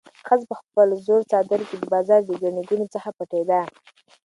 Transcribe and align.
ښځه 0.27 0.45
په 0.49 0.55
خپل 0.61 0.87
زوړ 1.05 1.21
څادر 1.31 1.61
کې 1.67 1.75
د 1.79 1.83
بازار 1.93 2.19
د 2.25 2.31
ګڼې 2.41 2.61
ګوڼې 2.67 2.87
څخه 2.95 3.09
پټېده. 3.17 3.61